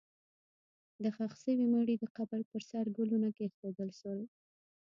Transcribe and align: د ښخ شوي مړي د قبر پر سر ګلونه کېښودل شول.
د 1.03 1.05
ښخ 1.15 1.31
شوي 1.43 1.65
مړي 1.73 1.95
د 1.99 2.05
قبر 2.17 2.41
پر 2.51 2.61
سر 2.69 2.85
ګلونه 2.97 3.29
کېښودل 3.37 3.89
شول. 3.99 4.19